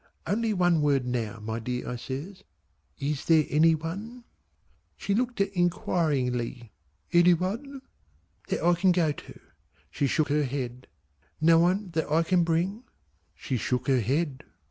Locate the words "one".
0.51-0.81, 3.75-4.23, 7.35-7.83, 11.59-11.91